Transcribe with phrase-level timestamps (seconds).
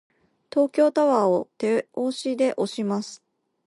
[0.51, 3.21] 東京タワーを手押しで押します。